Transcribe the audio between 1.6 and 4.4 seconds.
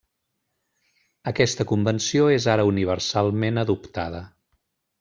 convenció és ara universalment adoptada.